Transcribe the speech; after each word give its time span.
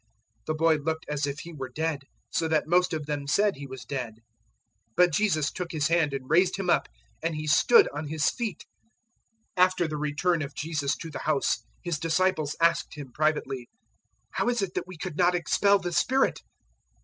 The 0.47 0.55
boy 0.55 0.77
looked 0.77 1.05
as 1.07 1.27
if 1.27 1.41
he 1.41 1.53
were 1.53 1.69
dead, 1.69 1.99
so 2.31 2.47
that 2.47 2.65
most 2.65 2.91
of 2.91 3.05
them 3.05 3.27
said 3.27 3.55
he 3.55 3.67
was 3.67 3.85
dead; 3.85 4.13
009:027 4.13 4.15
but 4.95 5.13
Jesus 5.13 5.51
took 5.51 5.71
his 5.71 5.89
hand 5.89 6.11
and 6.11 6.27
raised 6.27 6.55
him 6.57 6.71
up, 6.71 6.87
and 7.21 7.35
he 7.35 7.45
stood 7.45 7.87
on 7.93 8.07
his 8.07 8.27
feet. 8.31 8.65
009:028 9.59 9.63
After 9.65 9.87
the 9.87 9.97
return 9.97 10.41
of 10.41 10.55
Jesus 10.55 10.95
to 10.97 11.11
the 11.11 11.19
house 11.19 11.59
His 11.83 11.99
disciples 11.99 12.55
asked 12.59 12.95
Him 12.95 13.11
privately, 13.11 13.69
"How 14.31 14.49
is 14.49 14.63
it 14.63 14.73
that 14.73 14.87
we 14.87 14.97
could 14.97 15.17
not 15.17 15.35
expel 15.35 15.77
the 15.77 15.91
spirit?" 15.93 16.41